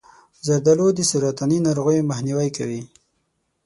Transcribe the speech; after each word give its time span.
زردآلو 0.45 0.87
د 0.97 0.99
سرطاني 1.11 1.57
ناروغیو 1.67 2.07
مخنیوی 2.11 2.49
کوي. 2.57 2.81